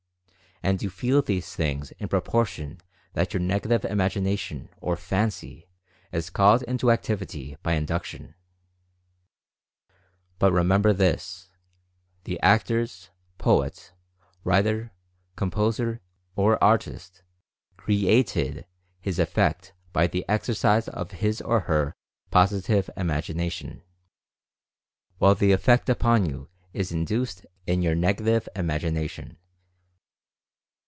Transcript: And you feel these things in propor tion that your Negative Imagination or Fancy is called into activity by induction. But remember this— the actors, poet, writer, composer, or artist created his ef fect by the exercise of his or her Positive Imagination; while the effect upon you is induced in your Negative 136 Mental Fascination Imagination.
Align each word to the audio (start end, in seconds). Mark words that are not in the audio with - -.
And 0.63 0.83
you 0.83 0.91
feel 0.91 1.23
these 1.23 1.55
things 1.55 1.89
in 1.97 2.07
propor 2.07 2.45
tion 2.45 2.81
that 3.13 3.33
your 3.33 3.39
Negative 3.41 3.83
Imagination 3.83 4.69
or 4.77 4.95
Fancy 4.95 5.67
is 6.11 6.29
called 6.29 6.61
into 6.61 6.91
activity 6.91 7.57
by 7.63 7.73
induction. 7.73 8.35
But 10.37 10.51
remember 10.51 10.93
this— 10.93 11.49
the 12.25 12.39
actors, 12.41 13.09
poet, 13.39 13.91
writer, 14.43 14.91
composer, 15.35 15.99
or 16.35 16.63
artist 16.63 17.23
created 17.75 18.67
his 18.99 19.19
ef 19.19 19.29
fect 19.33 19.71
by 19.91 20.05
the 20.05 20.23
exercise 20.29 20.87
of 20.87 21.09
his 21.09 21.41
or 21.41 21.61
her 21.61 21.95
Positive 22.29 22.87
Imagination; 22.95 23.81
while 25.17 25.33
the 25.33 25.53
effect 25.53 25.89
upon 25.89 26.27
you 26.29 26.49
is 26.71 26.91
induced 26.91 27.47
in 27.65 27.81
your 27.81 27.95
Negative 27.95 28.47
136 28.53 28.53
Mental 28.53 28.53
Fascination 28.53 28.93
Imagination. 28.93 29.37